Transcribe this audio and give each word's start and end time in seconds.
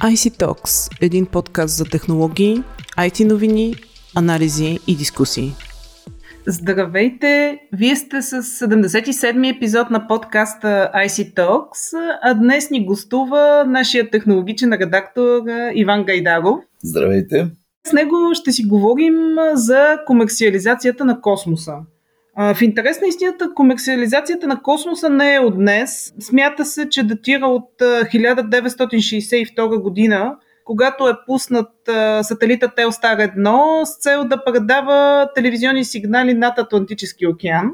IC 0.00 0.42
Talks– 0.42 0.98
един 1.00 1.26
подкаст 1.26 1.76
за 1.76 1.84
технологии, 1.84 2.62
IT 2.98 3.24
новини, 3.24 3.74
анализи 4.16 4.78
и 4.86 4.96
дискусии. 4.96 5.52
Здравейте! 6.46 7.58
Вие 7.72 7.96
сте 7.96 8.22
с 8.22 8.42
77-ми 8.42 9.48
епизод 9.48 9.90
на 9.90 10.06
подкаста 10.08 10.90
IC 10.94 11.34
Talks, 11.34 12.16
а 12.22 12.34
днес 12.34 12.70
ни 12.70 12.86
гостува 12.86 13.64
нашия 13.66 14.10
технологичен 14.10 14.72
редактор 14.72 15.42
Иван 15.74 16.04
Гайдаров. 16.04 16.58
Здравейте! 16.82 17.50
С 17.86 17.92
него 17.92 18.16
ще 18.34 18.52
си 18.52 18.64
говорим 18.64 19.14
за 19.54 19.98
комерциализацията 20.06 21.04
на 21.04 21.20
космоса. 21.20 21.72
В 22.40 22.56
интерес 22.62 23.00
на 23.00 23.06
истината, 23.06 23.54
комерциализацията 23.54 24.46
на 24.46 24.62
космоса 24.62 25.08
не 25.08 25.34
е 25.34 25.40
от 25.40 25.58
днес. 25.58 26.14
Смята 26.20 26.64
се, 26.64 26.88
че 26.88 27.02
датира 27.02 27.46
от 27.46 27.70
1962 27.80 29.80
година, 29.80 30.36
когато 30.64 31.08
е 31.08 31.12
пуснат 31.26 31.70
сателита 32.22 32.74
Телстар 32.74 33.18
1 33.18 33.84
с 33.84 33.98
цел 33.98 34.24
да 34.24 34.44
предава 34.44 35.28
телевизионни 35.34 35.84
сигнали 35.84 36.34
над 36.34 36.58
Атлантически 36.58 37.26
океан. 37.26 37.70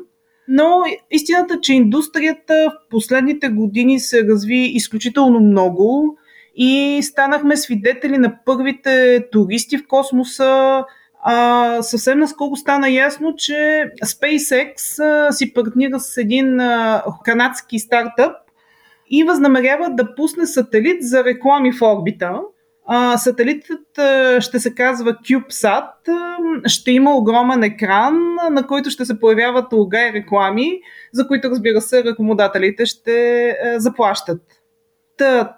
Но 0.49 0.83
истината, 1.11 1.61
че 1.61 1.75
индустрията 1.75 2.55
в 2.55 2.73
последните 2.91 3.49
години 3.49 4.01
се 4.01 4.29
разви 4.29 4.71
изключително 4.75 5.41
много 5.41 6.19
и 6.55 7.01
станахме 7.03 7.57
свидетели 7.57 8.19
на 8.19 8.39
първите 8.45 9.25
туристи 9.33 9.79
в 9.79 9.87
космоса, 9.89 10.85
а, 11.29 11.83
съвсем 11.83 12.19
наскоро 12.19 12.57
стана 12.57 12.91
ясно, 12.91 13.35
че 13.37 13.85
SpaceX 14.05 15.05
а, 15.05 15.33
си 15.33 15.55
партнира 15.55 16.01
с 16.01 16.17
един 16.17 16.61
а, 16.61 17.05
канадски 17.25 17.79
стартъп 17.79 18.33
и 19.11 19.25
възнамерява 19.25 19.91
да 19.91 20.15
пусне 20.15 20.47
сателит 20.47 20.97
за 21.01 21.25
реклами 21.25 21.73
в 21.73 21.83
орбита. 21.83 22.41
А, 22.87 23.19
сателитът 23.19 23.99
а, 23.99 24.41
ще 24.41 24.59
се 24.59 24.75
казва 24.75 25.13
CubeSat, 25.13 25.91
а, 26.09 26.37
ще 26.69 26.91
има 26.91 27.17
огромен 27.17 27.63
екран, 27.63 28.37
на 28.51 28.67
който 28.67 28.91
ще 28.91 29.05
се 29.05 29.21
появяват 29.21 29.73
лога 29.73 29.99
и 29.99 30.13
реклами, 30.13 30.81
за 31.13 31.27
които 31.27 31.51
разбира 31.51 31.81
се 31.81 32.05
рекламодателите 32.05 32.87
ще 32.87 33.49
а, 33.49 33.81
заплащат. 33.81 34.43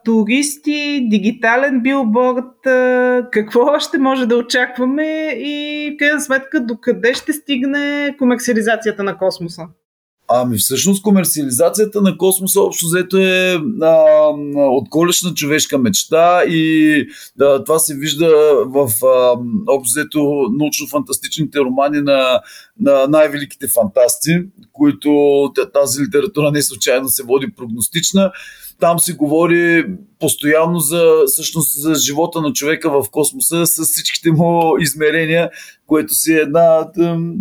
Туристи, 0.04 1.06
дигитален 1.10 1.80
билборд, 1.80 2.54
какво 3.30 3.60
още 3.60 3.98
може 3.98 4.26
да 4.26 4.36
очакваме 4.36 5.28
и 5.38 5.90
в 5.94 5.98
крайна 5.98 6.20
сметка 6.20 6.60
докъде 6.60 7.14
ще 7.14 7.32
стигне 7.32 8.14
комерциализацията 8.18 9.02
на 9.02 9.18
космоса? 9.18 9.62
Ами 10.30 10.58
всъщност 10.58 11.02
комерциализацията 11.02 12.00
на 12.00 12.18
космоса 12.18 12.60
общо 12.60 12.86
взето 12.86 13.16
е 13.16 13.60
а, 13.82 13.96
отколешна 14.56 15.34
човешка 15.34 15.78
мечта 15.78 16.44
и 16.44 17.06
да, 17.36 17.64
това 17.64 17.78
се 17.78 17.94
вижда 17.94 18.28
в 18.66 19.06
а, 19.06 19.38
общо 19.66 20.00
взето 20.00 20.18
научно-фантастичните 20.58 21.58
романи 21.58 22.00
на, 22.00 22.40
на 22.80 23.06
най-великите 23.08 23.68
фантасти, 23.68 24.30
които 24.72 25.52
тази 25.72 26.02
литература 26.02 26.50
не 26.50 26.62
случайно 26.62 27.08
се 27.08 27.22
води 27.22 27.46
прогностична. 27.56 28.32
Там 28.80 28.98
се 28.98 29.12
говори 29.12 29.86
постоянно 30.20 30.78
за, 30.78 31.04
всъщност, 31.26 31.82
за 31.82 31.94
живота 31.94 32.40
на 32.40 32.52
човека 32.52 32.90
в 32.90 33.10
космоса 33.10 33.66
с 33.66 33.84
всичките 33.84 34.30
му 34.30 34.78
измерения, 34.80 35.50
което 35.88 36.14
си 36.14 36.32
е 36.32 36.36
една 36.36 36.88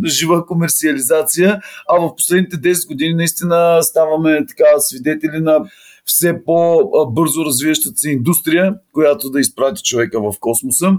жива 0.06 0.46
комерциализация. 0.46 1.62
А 1.90 2.00
в 2.00 2.16
последните 2.16 2.58
10 2.58 2.88
години 2.88 3.14
наистина 3.14 3.84
ставаме 3.84 4.46
така 4.46 4.80
свидетели 4.80 5.40
на 5.40 5.60
все 6.06 6.44
по-бързо 6.46 7.46
развиващата 7.46 7.98
се 7.98 8.12
индустрия, 8.12 8.76
която 8.94 9.30
да 9.30 9.40
изпрати 9.40 9.84
човека 9.84 10.22
в 10.22 10.34
космоса. 10.40 10.92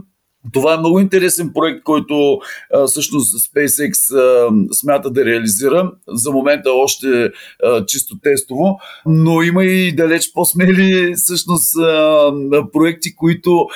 Това 0.53 0.75
е 0.75 0.78
много 0.78 1.00
интересен 1.00 1.50
проект, 1.55 1.83
който 1.83 2.39
а, 2.75 2.87
всъщност 2.87 3.34
SpaceX 3.34 4.17
а, 4.17 4.51
смята 4.75 5.11
да 5.11 5.25
реализира. 5.25 5.93
За 6.09 6.31
момента 6.31 6.72
още 6.72 7.31
а, 7.65 7.87
чисто 7.87 8.19
тестово, 8.22 8.78
но 9.06 9.43
има 9.43 9.65
и 9.65 9.97
далеч 9.97 10.33
по-смели 10.33 11.15
всъщност 11.17 11.77
а, 11.77 12.33
проекти, 12.72 13.17
които 13.17 13.56
а, 13.61 13.67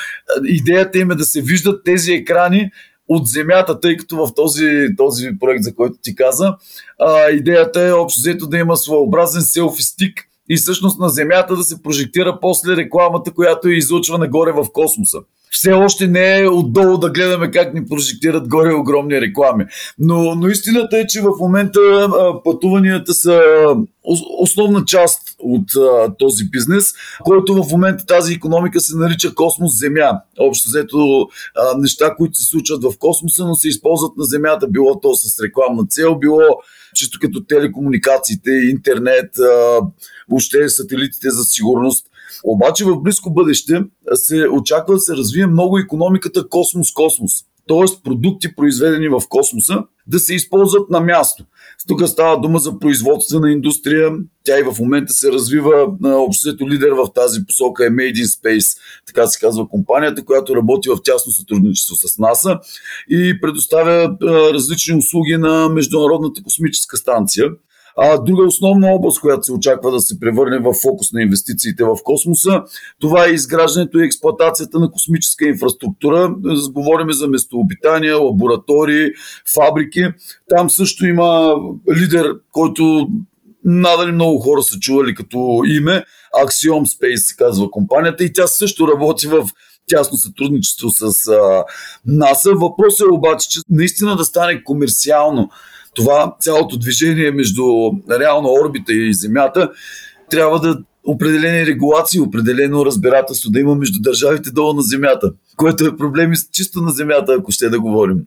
идеята 0.44 0.98
им 0.98 1.10
е 1.10 1.14
да 1.14 1.24
се 1.24 1.42
виждат 1.42 1.84
тези 1.84 2.12
екрани 2.12 2.70
от 3.12 3.26
Земята, 3.26 3.80
тъй 3.80 3.96
като 3.96 4.16
в 4.16 4.34
този, 4.34 4.86
този 4.96 5.30
проект, 5.40 5.62
за 5.62 5.74
който 5.74 5.94
ти 6.02 6.14
каза, 6.14 6.56
а, 6.98 7.30
идеята 7.30 7.82
е 7.82 7.92
общо 7.92 8.20
взето 8.20 8.46
да 8.46 8.58
има 8.58 8.76
своеобразен 8.76 9.42
селфи 9.42 9.82
стик 9.82 10.28
и 10.48 10.56
всъщност 10.56 11.00
на 11.00 11.08
Земята 11.08 11.56
да 11.56 11.62
се 11.62 11.82
прожектира 11.82 12.38
после 12.40 12.76
рекламата, 12.76 13.30
която 13.30 13.68
е 13.68 13.72
излучва 13.72 14.18
нагоре 14.18 14.52
в 14.52 14.66
космоса 14.72 15.18
все 15.52 15.72
още 15.72 16.06
не 16.06 16.40
е 16.40 16.48
отдолу 16.48 16.98
да 16.98 17.10
гледаме 17.10 17.50
как 17.50 17.74
ни 17.74 17.86
прожектират 17.86 18.48
горе 18.48 18.74
огромни 18.74 19.20
реклами. 19.20 19.64
Но, 19.98 20.34
но 20.34 20.48
истината 20.48 20.98
е, 20.98 21.06
че 21.06 21.20
в 21.20 21.30
момента 21.40 21.80
пътуванията 22.44 23.14
са 23.14 23.40
основна 24.38 24.84
част 24.84 25.20
от 25.38 25.76
а, 25.76 26.14
този 26.18 26.44
бизнес, 26.44 26.92
който 27.24 27.62
в 27.62 27.70
момента 27.70 28.06
тази 28.06 28.34
економика 28.34 28.80
се 28.80 28.96
нарича 28.96 29.34
космос 29.34 29.78
Земя. 29.78 30.20
Общо 30.40 30.68
взето 30.68 31.28
неща, 31.78 32.14
които 32.16 32.38
се 32.38 32.48
случват 32.48 32.82
в 32.84 32.98
космоса, 32.98 33.44
но 33.46 33.54
се 33.54 33.68
използват 33.68 34.16
на 34.16 34.24
Земята, 34.24 34.68
било 34.68 35.00
то 35.00 35.14
с 35.14 35.42
рекламна 35.42 35.86
цел, 35.86 36.14
било 36.14 36.42
чисто 36.94 37.18
като 37.20 37.44
телекомуникациите, 37.44 38.50
интернет, 38.50 39.38
а, 39.38 39.80
въобще 40.28 40.68
сателитите 40.68 41.30
за 41.30 41.44
сигурност. 41.44 42.06
Обаче 42.44 42.84
в 42.84 42.96
близко 43.02 43.30
бъдеще 43.30 43.82
се 44.14 44.48
очаква 44.48 44.94
да 44.94 45.00
се 45.00 45.16
развие 45.16 45.46
много 45.46 45.78
економиката 45.78 46.48
космос-космос. 46.48 47.46
Т.е. 47.68 48.02
продукти, 48.04 48.56
произведени 48.56 49.08
в 49.08 49.22
космоса, 49.28 49.82
да 50.06 50.18
се 50.18 50.34
използват 50.34 50.90
на 50.90 51.00
място. 51.00 51.44
Тук 51.88 52.08
става 52.08 52.40
дума 52.40 52.58
за 52.58 52.78
производствена 52.78 53.52
индустрия. 53.52 54.10
Тя 54.44 54.58
и 54.58 54.62
в 54.62 54.76
момента 54.80 55.12
се 55.12 55.32
развива. 55.32 55.86
Обществото 56.04 56.70
лидер 56.70 56.90
в 56.90 57.12
тази 57.14 57.46
посока 57.46 57.86
е 57.86 57.88
Made 57.88 58.14
in 58.14 58.24
Space, 58.24 58.78
така 59.06 59.26
се 59.26 59.40
казва 59.40 59.68
компанията, 59.68 60.24
която 60.24 60.56
работи 60.56 60.88
в 60.88 61.02
тясно 61.04 61.32
сътрудничество 61.32 61.96
с 61.96 62.18
НАСА 62.18 62.58
и 63.10 63.40
предоставя 63.40 64.16
различни 64.54 64.96
услуги 64.96 65.36
на 65.36 65.68
Международната 65.68 66.42
космическа 66.42 66.96
станция. 66.96 67.44
А 67.96 68.18
друга 68.18 68.42
основна 68.42 68.90
област, 68.90 69.20
която 69.20 69.42
се 69.42 69.52
очаква 69.52 69.90
да 69.90 70.00
се 70.00 70.20
превърне 70.20 70.58
в 70.58 70.74
фокус 70.82 71.12
на 71.12 71.22
инвестициите 71.22 71.84
в 71.84 71.96
космоса, 72.04 72.62
това 73.00 73.26
е 73.26 73.30
изграждането 73.30 73.98
и 73.98 74.04
експлуатацията 74.04 74.78
на 74.78 74.90
космическа 74.90 75.46
инфраструктура. 75.46 76.34
Говорим 76.70 77.12
за 77.12 77.28
местообитания, 77.28 78.18
лаборатории, 78.18 79.10
фабрики. 79.54 80.04
Там 80.48 80.70
също 80.70 81.06
има 81.06 81.54
лидер, 81.96 82.34
който 82.52 83.08
надали 83.64 84.12
много 84.12 84.38
хора 84.38 84.62
са 84.62 84.78
чували 84.78 85.14
като 85.14 85.62
име. 85.66 86.04
Axiom 86.44 86.98
Space 86.98 87.16
се 87.16 87.36
казва 87.36 87.70
компанията 87.70 88.24
и 88.24 88.32
тя 88.32 88.46
също 88.46 88.88
работи 88.88 89.26
в 89.26 89.48
тясно 89.88 90.18
сътрудничество 90.18 90.90
с 90.90 91.12
НАСА. 92.06 92.50
Въпросът 92.54 93.06
е 93.06 93.14
обаче, 93.14 93.48
че 93.48 93.60
наистина 93.70 94.16
да 94.16 94.24
стане 94.24 94.64
комерциално 94.64 95.50
това 95.94 96.36
цялото 96.40 96.78
движение 96.78 97.30
между 97.30 97.62
реална 98.20 98.48
орбита 98.52 98.92
и 98.92 99.14
Земята 99.14 99.70
трябва 100.30 100.60
да 100.60 100.78
определени 101.04 101.66
регулации, 101.66 102.20
определено 102.20 102.86
разбирателство 102.86 103.50
да 103.50 103.60
има 103.60 103.74
между 103.74 104.02
държавите 104.02 104.50
долу 104.50 104.72
на 104.72 104.82
Земята, 104.82 105.32
което 105.56 105.86
е 105.86 105.96
проблем 105.96 106.32
чисто 106.52 106.80
на 106.80 106.90
Земята, 106.90 107.36
ако 107.38 107.52
ще 107.52 107.68
да 107.68 107.80
говорим. 107.80 108.18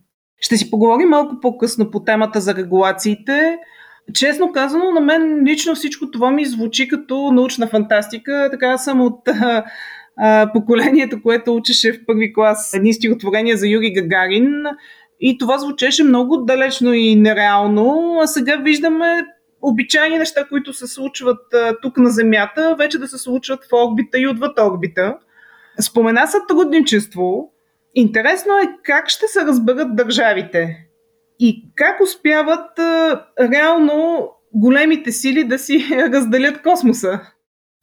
Ще 0.41 0.57
си 0.57 0.71
поговорим 0.71 1.09
малко 1.09 1.39
по-късно 1.41 1.91
по 1.91 1.99
темата 1.99 2.41
за 2.41 2.55
регулациите. 2.55 3.57
Честно 4.13 4.51
казано, 4.51 4.91
на 4.91 5.01
мен 5.01 5.43
лично 5.47 5.75
всичко 5.75 6.11
това 6.11 6.31
ми 6.31 6.45
звучи 6.45 6.87
като 6.87 7.31
научна 7.31 7.67
фантастика. 7.67 8.47
Така 8.51 8.77
съм 8.77 9.01
от 9.01 9.27
а, 9.27 9.63
а, 10.17 10.51
поколението, 10.53 11.21
което 11.23 11.55
учеше 11.55 11.93
в 11.93 12.05
първи 12.05 12.33
клас 12.33 12.73
едни 12.73 12.93
стихотворения 12.93 13.57
за 13.57 13.67
Юри 13.67 13.93
Гагарин. 13.93 14.63
И 15.19 15.37
това 15.37 15.57
звучеше 15.57 16.03
много 16.03 16.37
далечно 16.37 16.93
и 16.93 17.15
нереално, 17.15 18.17
а 18.21 18.27
сега 18.27 18.55
виждаме 18.55 19.25
обичайни 19.61 20.17
неща, 20.17 20.45
които 20.49 20.73
се 20.73 20.87
случват 20.87 21.39
тук 21.81 21.97
на 21.97 22.09
Земята, 22.09 22.75
вече 22.77 22.99
да 22.99 23.07
се 23.07 23.17
случват 23.17 23.59
в 23.65 23.73
орбита 23.73 24.19
и 24.19 24.27
отвъд 24.27 24.59
орбита. 24.59 25.17
Спомена 25.81 26.27
сътрудничество. 26.27 27.51
Интересно 27.95 28.53
е 28.57 28.75
как 28.83 29.09
ще 29.09 29.27
се 29.27 29.45
разберат 29.45 29.95
държавите 29.95 30.85
и 31.39 31.71
как 31.75 32.01
успяват 32.01 32.79
реално 33.39 34.29
големите 34.53 35.11
сили 35.11 35.43
да 35.43 35.59
си 35.59 35.87
разделят 35.91 36.61
космоса. 36.61 37.21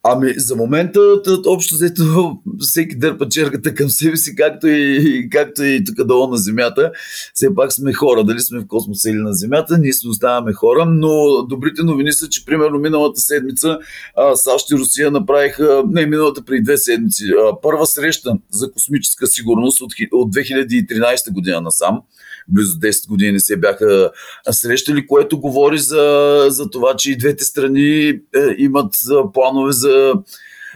Ами, 0.05 0.35
за 0.37 0.57
момента, 0.57 1.01
общо 1.47 1.75
взето, 1.75 2.37
всеки 2.61 2.97
дърпа 2.97 3.29
чергата 3.29 3.75
към 3.75 3.91
себе 3.91 4.17
си, 4.17 4.37
както 4.37 4.69
и, 4.69 5.29
както 5.31 5.63
и 5.63 5.85
тук 5.85 6.07
долу 6.07 6.29
на 6.29 6.37
Земята. 6.37 6.93
Все 7.35 7.55
пак 7.55 7.73
сме 7.73 7.93
хора, 7.93 8.25
дали 8.25 8.41
сме 8.41 8.61
в 8.61 8.67
космоса 8.67 9.11
или 9.11 9.17
на 9.17 9.33
Земята, 9.33 9.79
ние 9.79 9.93
се 9.93 10.09
оставаме 10.09 10.53
хора, 10.53 10.87
но 10.87 11.43
добрите 11.43 11.83
новини 11.83 12.13
са, 12.13 12.29
че 12.29 12.45
примерно 12.45 12.79
миналата 12.79 13.21
седмица 13.21 13.79
а, 14.17 14.37
САЩ 14.37 14.71
и 14.71 14.75
Русия 14.75 15.11
направиха, 15.11 15.83
не 15.89 16.07
миналата 16.07 16.45
преди 16.45 16.63
две 16.63 16.77
седмици, 16.77 17.25
а, 17.25 17.61
първа 17.61 17.87
среща 17.87 18.37
за 18.51 18.73
космическа 18.73 19.27
сигурност 19.27 19.81
от, 19.81 19.93
от 20.13 20.35
2013 20.35 21.33
година 21.33 21.61
насам 21.61 22.01
близо 22.49 22.79
10 22.79 23.09
години 23.09 23.33
не 23.33 23.41
се 23.41 23.57
бяха 23.57 24.11
срещали, 24.51 25.07
което 25.07 25.41
говори 25.41 25.79
за, 25.79 26.47
за 26.49 26.71
това, 26.71 26.97
че 26.97 27.13
и 27.13 27.17
двете 27.17 27.45
страни 27.45 28.09
е, 28.09 28.21
имат 28.59 28.95
планове 29.35 29.73
за 29.73 30.13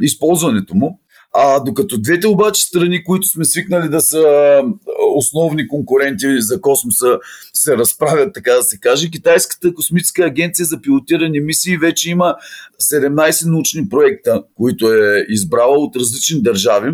използването 0.01 0.75
му. 0.75 1.01
А 1.39 1.61
докато 1.61 1.99
двете 1.99 2.27
обаче 2.27 2.63
страни, 2.63 3.05
които 3.05 3.29
сме 3.29 3.45
свикнали 3.45 3.89
да 3.89 4.01
са 4.01 4.63
основни 5.17 5.69
конкуренти 5.69 6.41
за 6.41 6.61
космоса, 6.61 7.19
се 7.55 7.77
разправят, 7.77 8.35
така 8.35 8.53
да 8.53 8.63
се 8.63 8.79
каже, 8.81 9.11
Китайската 9.11 9.75
космическа 9.75 10.25
агенция 10.25 10.67
за 10.67 10.81
пилотирани 10.81 11.41
мисии 11.41 11.79
вече 11.79 12.11
има 12.11 12.35
17 12.83 13.51
научни 13.51 13.89
проекта, 13.89 14.43
които 14.55 14.93
е 14.93 15.27
избрала 15.29 15.77
от 15.79 15.97
различни 15.97 16.43
държави 16.43 16.93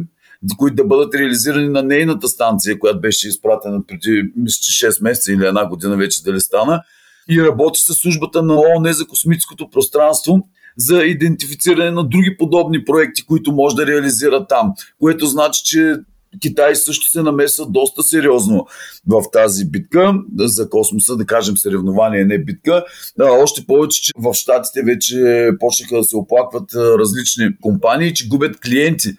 които 0.56 0.74
да 0.74 0.84
бъдат 0.84 1.14
реализирани 1.14 1.68
на 1.68 1.82
нейната 1.82 2.28
станция, 2.28 2.78
която 2.78 3.00
беше 3.00 3.28
изпратена 3.28 3.86
преди 3.86 4.22
мисля, 4.36 4.90
6 4.90 5.02
месеца 5.02 5.32
или 5.32 5.46
една 5.46 5.68
година 5.68 5.96
вече 5.96 6.22
дали 6.22 6.40
стана, 6.40 6.82
и 7.30 7.42
работи 7.42 7.80
с 7.80 7.94
службата 7.94 8.42
на 8.42 8.54
ООН 8.54 8.92
за 8.92 9.06
космическото 9.06 9.70
пространство 9.70 10.48
за 10.76 11.04
идентифициране 11.04 11.90
на 11.90 12.04
други 12.04 12.36
подобни 12.38 12.84
проекти, 12.84 13.26
които 13.26 13.52
може 13.52 13.76
да 13.76 13.86
реализира 13.86 14.46
там, 14.46 14.72
което 15.00 15.26
значи, 15.26 15.62
че 15.64 15.94
Китай 16.40 16.76
също 16.76 17.10
се 17.10 17.22
намесва 17.22 17.66
доста 17.68 18.02
сериозно 18.02 18.66
в 19.06 19.22
тази 19.32 19.64
битка 19.64 20.14
за 20.38 20.70
космоса, 20.70 21.16
да 21.16 21.26
кажем 21.26 21.56
съревнование, 21.56 22.24
не 22.24 22.44
битка. 22.44 22.84
Да, 23.18 23.32
още 23.32 23.66
повече, 23.66 24.02
че 24.02 24.12
в 24.18 24.34
Штатите 24.34 24.82
вече 24.82 25.48
почнаха 25.60 25.96
да 25.96 26.04
се 26.04 26.16
оплакват 26.16 26.74
различни 26.74 27.56
компании, 27.60 28.14
че 28.14 28.28
губят 28.28 28.60
клиенти 28.60 29.12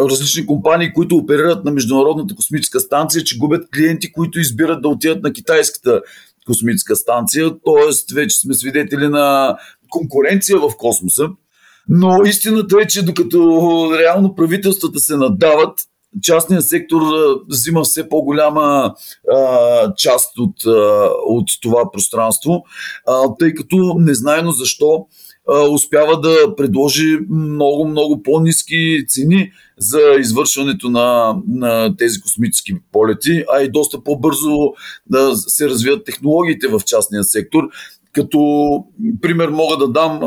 различни 0.00 0.46
компании, 0.46 0.92
които 0.92 1.16
оперират 1.16 1.64
на 1.64 1.70
Международната 1.70 2.34
космическа 2.34 2.80
станция, 2.80 3.24
че 3.24 3.38
губят 3.38 3.68
клиенти, 3.74 4.12
които 4.12 4.40
избират 4.40 4.82
да 4.82 4.88
отидат 4.88 5.22
на 5.22 5.32
китайската 5.32 6.00
космическа 6.46 6.96
станция. 6.96 7.50
Тоест, 7.64 8.10
вече 8.10 8.40
сме 8.40 8.54
свидетели 8.54 9.08
на 9.08 9.56
конкуренция 9.90 10.58
в 10.58 10.76
космоса. 10.76 11.28
Но 11.88 12.22
истината 12.24 12.76
е, 12.82 12.86
че 12.86 13.04
докато 13.04 13.38
реално 13.98 14.34
правителствата 14.34 14.98
се 14.98 15.16
надават, 15.16 15.80
частният 16.22 16.68
сектор 16.68 17.02
взима 17.50 17.82
все 17.82 18.08
по-голяма 18.08 18.94
а, 19.34 19.94
част 19.94 20.38
от, 20.38 20.66
а, 20.66 21.10
от 21.26 21.48
това 21.62 21.90
пространство, 21.92 22.64
а, 23.06 23.22
тъй 23.38 23.54
като 23.54 23.94
незнайно 23.98 24.50
защо 24.52 25.06
успява 25.72 26.20
да 26.20 26.56
предложи 26.56 27.18
много, 27.30 27.88
много 27.88 28.22
по-низки 28.22 29.04
цени 29.08 29.52
за 29.78 30.00
извършването 30.18 30.88
на, 30.88 31.36
на 31.48 31.96
тези 31.96 32.20
космически 32.20 32.72
полети, 32.92 33.44
а 33.54 33.62
и 33.62 33.70
доста 33.70 34.04
по-бързо 34.04 34.72
да 35.06 35.36
се 35.36 35.68
развият 35.68 36.04
технологиите 36.04 36.68
в 36.68 36.80
частния 36.86 37.24
сектор. 37.24 37.62
Като 38.12 38.38
пример 39.20 39.48
мога 39.48 39.76
да 39.76 39.88
дам, 39.88 40.20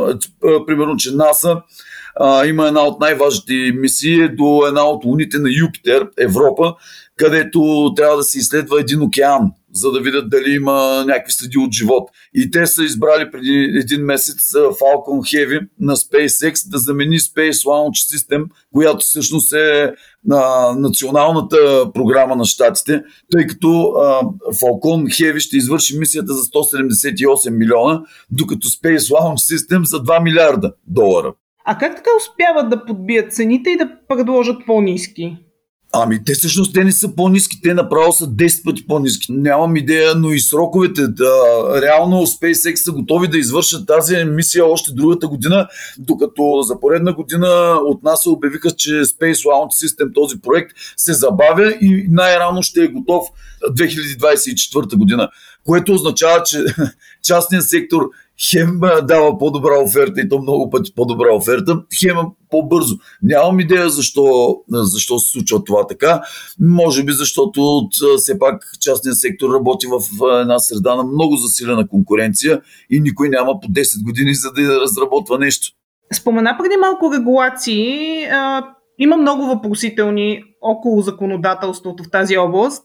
примерно, 0.68 0.98
че 0.98 1.16
НАСА 1.16 1.62
има 2.48 2.68
една 2.68 2.82
от 2.82 3.00
най-важните 3.00 3.72
мисии 3.76 4.22
е 4.22 4.28
до 4.28 4.66
една 4.68 4.84
от 4.84 5.06
луните 5.06 5.40
на 5.40 5.50
Юпитер, 5.60 6.10
Европа, 6.20 6.74
където 7.16 7.94
трябва 7.96 8.18
да 8.18 8.24
се 8.24 8.38
изследва 8.40 8.80
един 8.80 9.02
океан 9.02 9.52
за 9.80 9.92
да 9.92 10.00
видят 10.02 10.30
дали 10.30 10.52
има 10.56 11.04
някакви 11.08 11.34
следи 11.34 11.58
от 11.58 11.74
живот. 11.74 12.10
И 12.34 12.52
те 12.52 12.66
са 12.68 12.84
избрали 12.84 13.32
преди 13.32 13.80
един 13.80 14.02
месец 14.02 14.52
Falcon 14.52 15.20
Heavy 15.20 15.68
на 15.80 15.96
SpaceX 15.96 16.70
да 16.70 16.78
замени 16.78 17.20
Space 17.20 17.52
Launch 17.52 18.16
System, 18.16 18.46
която 18.74 19.00
всъщност 19.00 19.54
е 19.54 19.94
на 20.26 20.74
националната 20.78 21.92
програма 21.94 22.36
на 22.36 22.46
щатите, 22.46 23.04
тъй 23.32 23.48
като 23.48 23.68
Falcon 24.54 25.04
Heavy 25.04 25.40
ще 25.40 25.58
извърши 25.58 25.98
мисията 25.98 26.34
за 26.34 26.42
178 26.42 27.50
милиона, 27.50 28.02
докато 28.32 28.68
Space 28.68 28.98
Launch 28.98 29.56
System 29.56 29.84
за 29.84 29.98
2 29.98 30.24
милиарда 30.24 30.74
долара. 30.88 31.34
А 31.66 31.78
как 31.78 31.96
така 31.96 32.10
успяват 32.18 32.70
да 32.70 32.86
подбият 32.86 33.34
цените 33.34 33.70
и 33.70 33.78
да 33.78 33.90
предложат 34.08 34.58
по-низки? 34.66 35.38
Ами 35.94 36.24
те 36.24 36.34
всъщност 36.34 36.74
те 36.74 36.84
не 36.84 36.92
са 36.92 37.16
по-низки, 37.16 37.62
те 37.62 37.74
направо 37.74 38.14
са 38.14 38.28
10 38.28 38.64
пъти 38.64 38.88
по-низки. 38.88 39.32
Нямам 39.32 39.76
идея, 39.76 40.16
но 40.16 40.32
и 40.32 40.40
сроковете. 40.40 41.08
Да, 41.08 41.34
реално 41.82 42.16
SpaceX 42.16 42.76
са 42.76 42.92
готови 42.92 43.28
да 43.28 43.38
извършат 43.38 43.88
тази 43.88 44.24
мисия 44.26 44.66
още 44.66 44.92
другата 44.94 45.28
година, 45.28 45.68
докато 45.98 46.62
за 46.62 46.80
поредна 46.80 47.14
година 47.14 47.80
от 47.86 48.04
нас 48.04 48.22
се 48.22 48.30
обявиха, 48.30 48.72
че 48.72 48.90
Space 48.90 49.34
Launch 49.34 49.86
System, 49.86 50.14
този 50.14 50.42
проект, 50.42 50.72
се 50.98 51.14
забавя 51.14 51.74
и 51.82 52.08
най-рано 52.10 52.64
ще 52.64 52.84
е 52.84 52.88
готов 52.88 53.28
2024 53.72 54.96
година. 54.96 55.30
Което 55.66 55.94
означава, 55.94 56.44
че 56.44 56.66
частният 57.24 57.70
сектор 57.70 58.10
хем 58.52 58.80
дава 59.04 59.38
по-добра 59.38 59.84
оферта 59.84 60.22
и 60.22 60.30
то 60.30 60.40
много 60.40 60.70
пъти 60.70 60.94
по-добра 60.96 61.36
оферта, 61.36 61.84
хем 62.00 62.18
по-бързо. 62.50 62.96
Нямам 63.24 63.60
идея 63.60 63.90
защо, 63.90 64.56
защо 64.70 65.20
се 65.20 65.32
случва 65.32 65.64
това 65.64 65.88
така. 65.88 66.22
Може 66.60 67.04
би 67.04 67.12
защото 67.12 67.62
от, 67.62 67.94
все 68.18 68.40
пак 68.40 68.64
частният 68.82 69.18
сектор 69.18 69.54
работи 69.54 69.88
в 69.88 70.02
една 70.42 70.60
среда 70.60 70.96
на 70.96 71.04
много 71.04 71.36
засилена 71.36 71.88
конкуренция 71.88 72.62
и 72.90 73.00
никой 73.00 73.30
няма 73.30 73.60
по 73.60 73.68
10 73.68 74.04
години 74.04 74.34
за 74.34 74.52
да 74.52 74.82
разработва 74.82 75.40
нещо. 75.40 75.68
Спомена 76.14 76.58
преди 76.60 76.78
малко 76.78 77.14
регулации. 77.14 78.24
А, 78.24 78.64
има 79.00 79.18
много 79.18 79.46
въпросителни 79.46 80.44
около 80.62 81.02
законодателството 81.02 82.04
в 82.04 82.12
тази 82.12 82.38
област. 82.38 82.84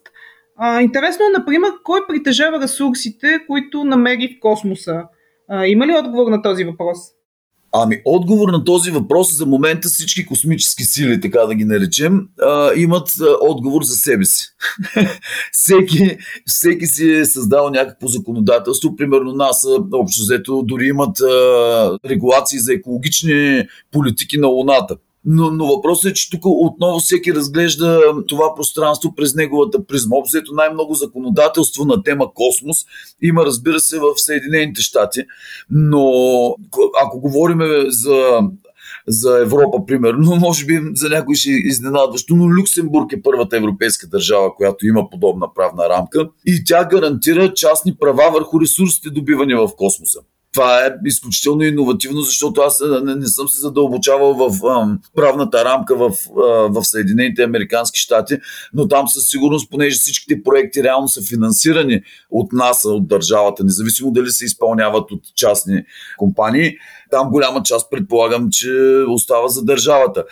А, 0.57 0.81
интересно 0.81 1.25
е, 1.25 1.39
например, 1.39 1.71
кой 1.85 2.01
притежава 2.09 2.61
ресурсите, 2.61 3.39
които 3.47 3.85
намери 3.85 4.37
в 4.37 4.41
космоса. 4.41 5.03
А, 5.49 5.67
има 5.67 5.87
ли 5.87 5.93
отговор 5.93 6.31
на 6.31 6.43
този 6.43 6.65
въпрос? 6.65 6.99
Ами, 7.77 8.03
отговор 8.05 8.49
на 8.49 8.65
този 8.65 8.91
въпрос 8.91 9.37
за 9.37 9.47
момента 9.47 9.89
всички 9.89 10.27
космически 10.27 10.85
сили, 10.85 11.21
така 11.21 11.41
да 11.41 11.55
ги 11.55 11.65
наречем, 11.65 12.29
а, 12.43 12.71
имат 12.77 13.09
а, 13.21 13.37
отговор 13.41 13.83
за 13.83 13.95
себе 13.95 14.25
си. 14.25 14.47
всеки, 15.53 16.17
всеки 16.47 16.87
си 16.87 17.13
е 17.13 17.25
създал 17.25 17.71
някакво 17.71 18.07
законодателство. 18.07 18.97
Примерно 18.97 19.33
НАСА, 19.33 19.69
общо 19.93 20.23
взето, 20.23 20.63
дори 20.63 20.87
имат 20.87 21.21
а, 21.21 21.99
регулации 22.09 22.59
за 22.59 22.73
екологични 22.73 23.63
политики 23.93 24.39
на 24.39 24.47
Луната. 24.47 24.97
Но, 25.25 25.51
но 25.51 25.67
въпросът 25.67 26.11
е, 26.11 26.15
че 26.15 26.31
тук 26.31 26.41
отново 26.45 26.99
всеки 26.99 27.35
разглежда 27.35 28.01
това 28.29 28.55
пространство 28.55 29.15
през 29.15 29.35
неговата 29.35 29.87
призма. 29.87 30.17
Обзето 30.17 30.55
най-много 30.55 30.95
законодателство 30.95 31.85
на 31.85 32.03
тема 32.03 32.27
космос 32.35 32.77
има, 33.23 33.45
разбира 33.45 33.81
се, 33.81 33.99
в 33.99 34.05
Съединените 34.17 34.83
щати. 34.83 35.21
Но 35.71 36.11
ако 37.05 37.21
говорим 37.21 37.61
за 37.89 38.41
за 39.07 39.39
Европа, 39.39 39.87
примерно, 39.87 40.37
може 40.41 40.67
би 40.67 40.81
за 40.95 41.09
някой 41.09 41.35
ще 41.35 41.51
е 41.51 41.53
изненадващо, 41.53 42.37
но 42.37 42.57
Люксембург 42.57 43.13
е 43.13 43.23
първата 43.23 43.57
европейска 43.57 44.07
държава, 44.07 44.55
която 44.55 44.87
има 44.87 45.11
подобна 45.11 45.55
правна 45.55 45.89
рамка 45.89 46.29
и 46.47 46.65
тя 46.65 46.85
гарантира 46.85 47.55
частни 47.55 47.97
права 48.01 48.31
върху 48.33 48.61
ресурсите, 48.61 49.11
добивани 49.11 49.55
в 49.55 49.69
космоса 49.77 50.19
това 50.55 50.87
е 50.87 50.91
изключително 51.05 51.63
иновативно, 51.63 52.21
защото 52.21 52.61
аз 52.61 52.83
не, 53.05 53.15
не 53.15 53.27
съм 53.27 53.49
се 53.49 53.61
задълбочавал 53.61 54.35
в 54.35 54.67
а, 54.67 54.99
правната 55.17 55.65
рамка 55.65 55.97
в, 55.97 56.11
а, 56.37 56.43
в 56.69 56.85
Съединените 56.85 57.43
Американски 57.43 58.01
щати, 58.01 58.39
но 58.75 58.89
там 58.89 59.09
със 59.09 59.29
сигурност, 59.29 59.71
понеже 59.71 59.97
всичките 59.99 60.43
проекти 60.43 60.83
реално 60.83 61.09
са 61.09 61.23
финансирани 61.23 62.03
от 62.31 62.53
нас, 62.53 62.85
от 62.85 63.09
държавата, 63.09 63.65
независимо 63.65 64.11
дали 64.11 64.31
се 64.31 64.45
изпълняват 64.45 65.11
от 65.11 65.23
частни 65.35 65.83
компании, 66.19 66.77
там 67.11 67.31
голяма 67.31 67.63
част 67.63 67.91
предполагам, 67.91 68.49
че 68.51 68.71
остава 69.09 69.49
за 69.49 69.65
държавата. 69.65 70.25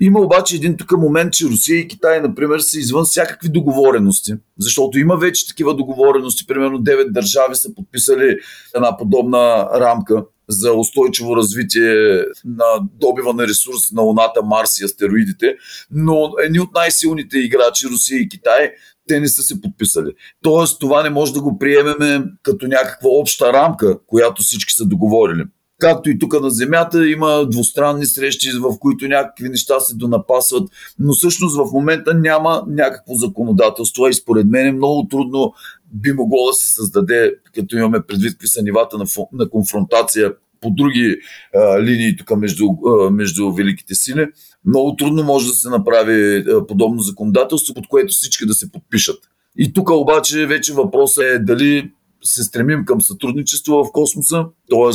Има 0.00 0.20
обаче 0.20 0.56
един 0.56 0.76
тук 0.76 0.92
момент, 0.92 1.32
че 1.32 1.44
Русия 1.46 1.78
и 1.78 1.88
Китай, 1.88 2.20
например, 2.20 2.58
са 2.58 2.78
извън 2.78 3.04
всякакви 3.04 3.48
договорености, 3.48 4.34
защото 4.58 4.98
има 4.98 5.16
вече 5.16 5.48
такива 5.48 5.76
договорености. 5.76 6.46
Примерно 6.46 6.78
9 6.78 7.10
държави 7.10 7.54
са 7.54 7.74
подписали 7.74 8.38
една 8.74 8.96
подобна 8.96 9.68
рамка 9.74 10.24
за 10.48 10.72
устойчиво 10.72 11.36
развитие 11.36 12.22
на 12.44 12.64
добива 13.00 13.32
на 13.32 13.46
ресурси 13.46 13.94
на 13.94 14.02
Луната, 14.02 14.42
Марс 14.42 14.80
и 14.80 14.84
астероидите, 14.84 15.56
но 15.90 16.30
едни 16.44 16.60
от 16.60 16.74
най-силните 16.74 17.38
играчи, 17.38 17.86
Русия 17.86 18.20
и 18.20 18.28
Китай, 18.28 18.72
те 19.08 19.20
не 19.20 19.28
са 19.28 19.42
се 19.42 19.60
подписали. 19.60 20.12
Тоест, 20.42 20.80
това 20.80 21.02
не 21.02 21.10
може 21.10 21.32
да 21.32 21.42
го 21.42 21.58
приемеме 21.58 22.24
като 22.42 22.66
някаква 22.66 23.08
обща 23.10 23.52
рамка, 23.52 23.98
която 24.06 24.42
всички 24.42 24.74
са 24.74 24.86
договорили. 24.86 25.44
Както 25.80 26.10
и 26.10 26.18
тук 26.18 26.40
на 26.40 26.50
Земята 26.50 27.08
има 27.08 27.46
двустранни 27.50 28.06
срещи, 28.06 28.48
в 28.60 28.78
които 28.78 29.08
някакви 29.08 29.48
неща 29.48 29.80
се 29.80 29.94
донапасват, 29.96 30.68
но 30.98 31.12
всъщност 31.12 31.56
в 31.56 31.72
момента 31.72 32.14
няма 32.14 32.64
някакво 32.68 33.14
законодателство 33.14 34.08
и 34.08 34.14
според 34.14 34.46
мен 34.46 34.66
е 34.66 34.72
много 34.72 35.08
трудно 35.08 35.52
би 35.92 36.12
могло 36.12 36.46
да 36.46 36.52
се 36.52 36.68
създаде, 36.68 37.34
като 37.54 37.76
имаме 37.76 38.02
предвид 38.02 38.32
какви 38.32 38.48
са 38.48 38.62
нивата 38.62 38.98
на, 38.98 39.04
на 39.32 39.50
конфронтация 39.50 40.32
по 40.60 40.70
други 40.70 41.16
а, 41.54 41.82
линии 41.82 42.16
тук 42.16 42.36
между, 42.36 42.64
а, 42.86 43.10
между 43.10 43.52
великите 43.52 43.94
сили, 43.94 44.26
много 44.64 44.96
трудно 44.96 45.24
може 45.24 45.48
да 45.48 45.54
се 45.54 45.68
направи 45.68 46.36
а, 46.38 46.66
подобно 46.66 47.00
законодателство, 47.00 47.74
под 47.74 47.88
което 47.88 48.12
всички 48.12 48.46
да 48.46 48.54
се 48.54 48.72
подпишат. 48.72 49.18
И 49.56 49.72
тук 49.72 49.90
обаче 49.90 50.46
вече 50.46 50.72
въпросът 50.72 51.24
е 51.24 51.38
дали 51.38 51.90
се 52.24 52.42
стремим 52.42 52.84
към 52.84 53.00
сътрудничество 53.00 53.84
в 53.84 53.92
космоса, 53.92 54.44
т.е. 54.70 54.92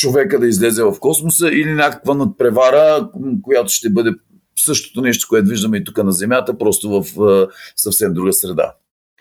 човека 0.00 0.38
да 0.38 0.46
излезе 0.46 0.82
в 0.82 0.94
космоса 1.00 1.48
или 1.48 1.72
някаква 1.72 2.14
надпревара, 2.14 3.10
която 3.42 3.72
ще 3.72 3.90
бъде 3.90 4.10
същото 4.56 5.00
нещо, 5.00 5.26
което 5.28 5.48
виждаме 5.48 5.76
и 5.76 5.84
тук 5.84 6.04
на 6.04 6.12
Земята, 6.12 6.58
просто 6.58 6.88
в 6.90 7.22
а, 7.22 7.48
съвсем 7.76 8.12
друга 8.12 8.32
среда. 8.32 8.74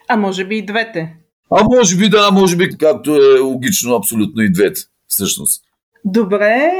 А 0.07 0.17
може 0.17 0.45
би 0.45 0.57
и 0.57 0.65
двете. 0.65 1.15
А 1.51 1.63
може 1.63 1.97
би 1.97 2.09
да, 2.09 2.31
може 2.31 2.55
би 2.55 2.77
както 2.77 3.15
е 3.15 3.39
логично 3.39 3.95
абсолютно 3.95 4.41
и 4.41 4.51
двете, 4.51 4.81
всъщност. 5.07 5.63
Добре, 6.05 6.71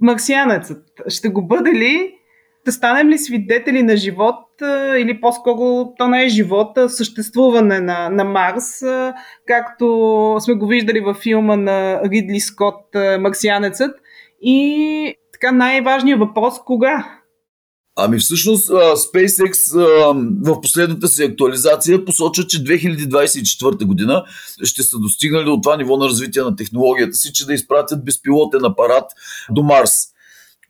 марсианецът 0.00 0.82
ще 1.08 1.28
го 1.28 1.46
бъде 1.46 1.70
ли? 1.70 2.14
Да 2.64 2.72
станем 2.72 3.08
ли 3.08 3.18
свидетели 3.18 3.82
на 3.82 3.96
живот 3.96 4.44
или 4.98 5.20
по-скоро 5.20 5.92
то 5.98 6.08
не 6.08 6.24
е 6.24 6.28
живота, 6.28 6.88
съществуване 6.88 7.80
на, 7.80 8.08
на 8.08 8.24
Марс, 8.24 8.82
както 9.46 10.36
сме 10.40 10.54
го 10.54 10.66
виждали 10.66 11.00
във 11.00 11.16
филма 11.16 11.56
на 11.56 12.00
Ридли 12.04 12.40
Скот 12.40 12.84
Марсианецът. 13.20 13.96
И 14.40 15.14
така 15.32 15.52
най-важният 15.52 16.20
въпрос 16.20 16.54
кога? 16.64 17.20
Ами 17.96 18.18
всъщност 18.18 18.68
SpaceX 18.70 19.74
в 20.44 20.60
последната 20.60 21.08
си 21.08 21.24
актуализация 21.24 22.04
посочва, 22.04 22.46
че 22.46 22.64
2024 22.64 23.84
година 23.84 24.24
ще 24.62 24.82
са 24.82 24.98
достигнали 24.98 25.48
от 25.48 25.62
това 25.62 25.76
ниво 25.76 25.96
на 25.96 26.06
развитие 26.06 26.42
на 26.42 26.56
технологията 26.56 27.14
си, 27.14 27.32
че 27.32 27.46
да 27.46 27.54
изпратят 27.54 28.04
безпилотен 28.04 28.64
апарат 28.64 29.04
до 29.50 29.62
Марс 29.62 30.13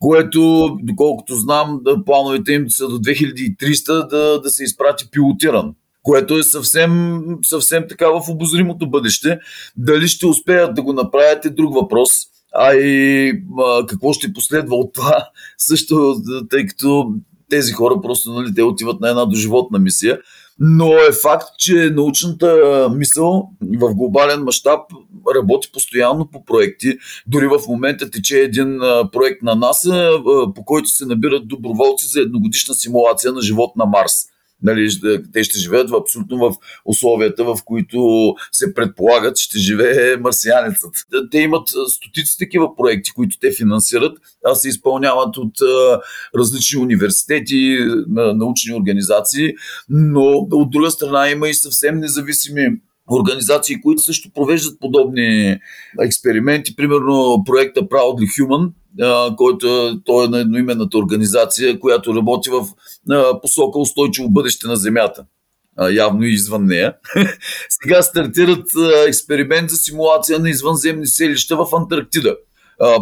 което, 0.05 0.69
доколкото 0.83 1.35
знам, 1.35 1.81
да, 1.83 2.05
плановете 2.05 2.53
им 2.53 2.71
са 2.71 2.89
до 2.89 2.99
2300 2.99 4.09
да, 4.09 4.41
да 4.41 4.51
се 4.51 4.65
изпрати 4.65 5.11
пилотиран 5.11 5.75
което 6.03 6.39
е 6.39 6.43
съвсем, 6.43 7.23
съвсем 7.43 7.85
така 7.89 8.07
в 8.09 8.29
обозримото 8.29 8.91
бъдеще. 8.91 9.39
Дали 9.77 10.09
ще 10.09 10.27
успеят 10.27 10.75
да 10.75 10.83
го 10.83 10.93
направят 10.93 11.45
е 11.45 11.51
друг 11.51 11.75
въпрос. 11.75 12.11
А 12.55 12.75
и 12.75 13.29
а, 13.59 13.87
какво 13.87 14.13
ще 14.13 14.33
последва 14.33 14.77
от 14.77 14.95
това, 14.95 15.29
също, 15.59 16.17
тъй 16.51 16.67
като 16.67 17.15
тези 17.51 17.73
хора 17.73 17.95
просто 18.03 18.33
нали, 18.33 18.55
те 18.55 18.63
отиват 18.63 19.01
на 19.01 19.09
една 19.09 19.25
доживотна 19.25 19.79
мисия. 19.79 20.19
Но 20.59 20.93
е 20.93 21.13
факт, 21.23 21.49
че 21.59 21.91
научната 21.95 22.89
мисъл 22.97 23.51
в 23.81 23.95
глобален 23.95 24.43
мащаб 24.43 24.81
работи 25.37 25.69
постоянно 25.73 26.29
по 26.33 26.45
проекти. 26.45 26.99
Дори 27.27 27.47
в 27.47 27.61
момента 27.69 28.11
тече 28.11 28.39
един 28.39 28.79
проект 29.13 29.43
на 29.43 29.55
НАСА, 29.55 30.11
по 30.55 30.65
който 30.65 30.89
се 30.89 31.07
набират 31.07 31.49
доброволци 31.49 32.07
за 32.07 32.21
едногодишна 32.21 32.75
симулация 32.75 33.33
на 33.33 33.43
живот 33.43 33.77
на 33.77 33.87
Марс 33.87 34.34
нали, 34.65 34.91
те 35.33 35.45
ще 35.45 35.59
живеят 35.59 35.91
в, 35.91 35.97
абсолютно 35.97 36.39
в 36.39 36.55
условията, 36.85 37.45
в 37.45 37.59
които 37.65 38.35
се 38.53 38.75
предполагат, 38.75 39.37
ще 39.37 39.59
живее 39.59 40.17
марсианецът. 40.17 40.95
Те 41.31 41.39
имат 41.39 41.69
стотици 41.89 42.39
такива 42.39 42.77
проекти, 42.77 43.11
които 43.11 43.39
те 43.39 43.53
финансират, 43.53 44.19
а 44.45 44.55
се 44.55 44.69
изпълняват 44.69 45.37
от 45.37 45.61
а, 45.61 46.01
различни 46.39 46.83
университети, 46.83 47.79
научни 48.35 48.75
организации, 48.75 49.53
но 49.89 50.23
от 50.51 50.71
друга 50.71 50.91
страна 50.91 51.31
има 51.31 51.49
и 51.49 51.55
съвсем 51.55 51.99
независими 51.99 52.69
организации, 53.11 53.81
които 53.81 54.03
също 54.03 54.31
провеждат 54.35 54.81
подобни 54.81 55.59
експерименти. 56.03 56.77
Примерно 56.77 57.43
проекта 57.47 57.81
Proudly 57.81 58.41
Human, 58.41 58.71
който 59.37 59.99
той 60.05 60.25
е 60.25 60.29
на 60.29 60.39
едноименната 60.41 60.99
организация, 60.99 61.81
която 61.81 62.15
работи 62.15 62.51
в 62.51 62.67
посока 63.43 63.79
устойчиво 63.79 64.31
бъдеще 64.31 64.67
на 64.67 64.77
Земята. 64.77 65.25
Явно 65.91 66.23
и 66.23 66.35
извън 66.35 66.67
нея. 66.67 66.95
Сега 67.69 68.03
стартират 68.03 68.67
експеримент 69.09 69.71
за 69.71 69.77
симулация 69.77 70.39
на 70.39 70.51
извънземни 70.51 71.07
селища 71.07 71.57
в 71.57 71.67
Антарктида. 71.77 72.37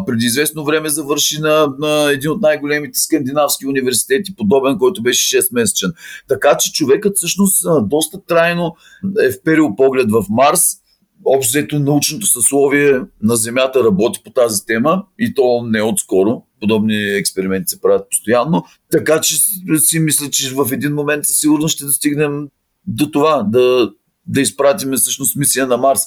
Преди 0.07 0.27
известно 0.27 0.65
време 0.65 0.89
завърши 0.89 1.41
на, 1.41 1.75
на 1.79 2.13
един 2.13 2.31
от 2.31 2.41
най-големите 2.41 2.99
скандинавски 2.99 3.67
университети, 3.67 4.37
подобен, 4.37 4.79
който 4.79 5.03
беше 5.03 5.37
6-месечен. 5.37 5.93
Така 6.29 6.57
че 6.57 6.73
човекът 6.73 7.17
всъщност 7.17 7.67
доста 7.83 8.25
трайно 8.25 8.77
е 9.23 9.31
вперил 9.33 9.77
поглед 9.77 10.11
в 10.11 10.25
Марс 10.31 10.83
общо 11.25 11.79
научното 11.79 12.27
съсловие 12.27 13.01
на 13.23 13.37
Земята 13.37 13.85
работи 13.85 14.21
по 14.25 14.31
тази 14.31 14.67
тема 14.67 15.05
и 15.19 15.35
то 15.35 15.63
не 15.67 15.83
отскоро. 15.83 16.43
Подобни 16.61 17.03
експерименти 17.03 17.69
се 17.69 17.81
правят 17.81 18.07
постоянно. 18.11 18.65
Така 18.91 19.21
че 19.21 19.37
си 19.79 19.99
мисля, 19.99 20.31
че 20.31 20.55
в 20.55 20.69
един 20.73 20.95
момент 20.95 21.27
със 21.27 21.39
сигурност 21.39 21.75
ще 21.75 21.85
достигнем 21.85 22.49
до 22.87 23.11
това, 23.11 23.43
да, 23.43 23.91
да 24.27 24.41
изпратиме 24.41 24.97
всъщност 24.97 25.37
мисия 25.37 25.67
на 25.67 25.77
Марс. 25.77 26.01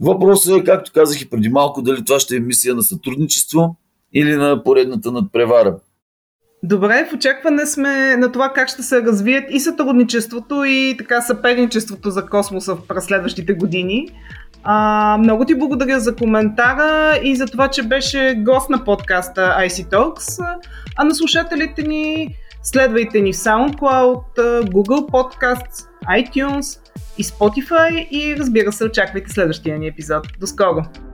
Въпросът 0.00 0.60
е, 0.60 0.64
както 0.64 0.92
казах 0.92 1.20
и 1.20 1.30
преди 1.30 1.48
малко, 1.48 1.82
дали 1.82 2.04
това 2.04 2.20
ще 2.20 2.36
е 2.36 2.40
мисия 2.40 2.74
на 2.74 2.82
сътрудничество 2.82 3.76
или 4.12 4.36
на 4.36 4.64
поредната 4.64 5.12
надпревара. 5.12 5.76
Добре, 6.62 7.08
в 7.10 7.14
очакване 7.14 7.66
сме 7.66 8.16
на 8.16 8.32
това 8.32 8.52
как 8.52 8.68
ще 8.68 8.82
се 8.82 9.02
развият 9.02 9.44
и 9.50 9.60
сътрудничеството 9.60 10.64
и 10.64 10.94
така 10.98 11.20
съперничеството 11.20 12.10
за 12.10 12.26
космоса 12.26 12.76
през 12.88 13.04
следващите 13.04 13.52
години. 13.52 14.08
А, 14.62 15.16
много 15.18 15.44
ти 15.44 15.54
благодаря 15.54 16.00
за 16.00 16.16
коментара 16.16 17.20
и 17.22 17.36
за 17.36 17.46
това, 17.46 17.68
че 17.68 17.82
беше 17.82 18.34
гост 18.38 18.70
на 18.70 18.84
подкаста 18.84 19.40
IC 19.40 19.90
Talks. 19.90 20.58
А 20.96 21.04
на 21.04 21.14
слушателите 21.14 21.82
ни 21.82 22.34
следвайте 22.62 23.20
ни 23.20 23.32
в 23.32 23.36
SoundCloud, 23.36 24.22
Google 24.64 25.10
Podcasts, 25.10 25.86
iTunes 26.04 26.80
и 27.18 27.24
Spotify 27.24 28.08
и 28.08 28.36
разбира 28.36 28.72
се, 28.72 28.84
очаквайте 28.84 29.30
следващия 29.30 29.78
ни 29.78 29.86
епизод. 29.86 30.26
До 30.40 30.46
скоро! 30.46 31.09